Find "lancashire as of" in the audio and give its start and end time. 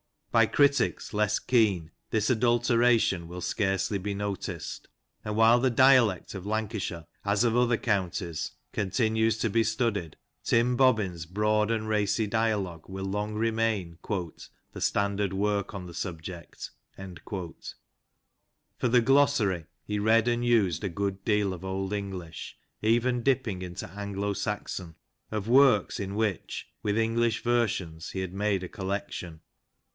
6.45-7.55